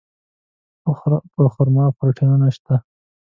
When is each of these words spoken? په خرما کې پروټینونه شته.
په 1.37 1.45
خرما 1.53 1.85
کې 1.89 1.95
پروټینونه 1.97 2.47
شته. 2.55 2.75